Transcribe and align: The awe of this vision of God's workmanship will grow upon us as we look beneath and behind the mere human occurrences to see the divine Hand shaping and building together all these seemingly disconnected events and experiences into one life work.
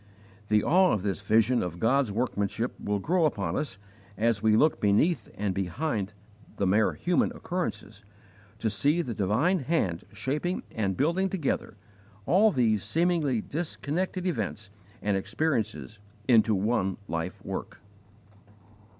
The 0.47 0.63
awe 0.63 0.93
of 0.93 1.03
this 1.03 1.21
vision 1.21 1.61
of 1.61 1.77
God's 1.77 2.11
workmanship 2.11 2.71
will 2.83 2.97
grow 2.97 3.25
upon 3.25 3.55
us 3.55 3.77
as 4.17 4.41
we 4.41 4.57
look 4.57 4.81
beneath 4.81 5.29
and 5.35 5.53
behind 5.53 6.13
the 6.57 6.65
mere 6.65 6.93
human 6.93 7.31
occurrences 7.35 8.03
to 8.57 8.71
see 8.71 9.03
the 9.03 9.13
divine 9.13 9.59
Hand 9.59 10.05
shaping 10.11 10.63
and 10.71 10.97
building 10.97 11.29
together 11.29 11.75
all 12.25 12.51
these 12.51 12.83
seemingly 12.83 13.41
disconnected 13.41 14.25
events 14.25 14.71
and 15.03 15.15
experiences 15.15 15.99
into 16.27 16.55
one 16.55 16.97
life 17.07 17.39
work. 17.45 17.79